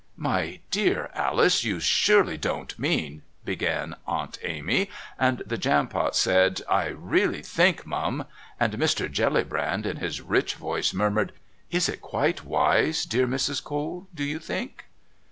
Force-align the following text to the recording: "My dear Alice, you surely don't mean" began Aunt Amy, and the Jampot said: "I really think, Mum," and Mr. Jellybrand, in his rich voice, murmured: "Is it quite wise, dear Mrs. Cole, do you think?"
"My 0.17 0.59
dear 0.71 1.11
Alice, 1.13 1.63
you 1.63 1.79
surely 1.79 2.35
don't 2.35 2.79
mean" 2.79 3.21
began 3.51 3.95
Aunt 4.07 4.39
Amy, 4.41 4.89
and 5.19 5.43
the 5.45 5.59
Jampot 5.59 6.15
said: 6.15 6.63
"I 6.67 6.85
really 6.87 7.43
think, 7.43 7.85
Mum," 7.85 8.25
and 8.59 8.73
Mr. 8.79 9.07
Jellybrand, 9.07 9.85
in 9.85 9.97
his 9.97 10.19
rich 10.19 10.55
voice, 10.55 10.91
murmured: 10.91 11.33
"Is 11.69 11.87
it 11.87 12.01
quite 12.01 12.43
wise, 12.43 13.05
dear 13.05 13.27
Mrs. 13.27 13.63
Cole, 13.63 14.07
do 14.11 14.23
you 14.23 14.39
think?" 14.39 14.85